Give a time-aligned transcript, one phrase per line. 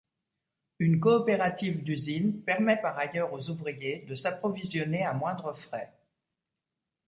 [0.79, 5.93] Une coopérative d’usine permet par ailleurs aux ouvriers de s’approvisionner à moindres frais.